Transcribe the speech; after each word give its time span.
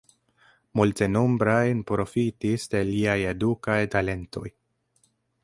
Multenombraj 0.79 1.67
profitis 1.91 2.67
de 2.73 2.83
liaj 2.89 3.19
edukaj 3.35 3.79
talentoj. 3.99 4.47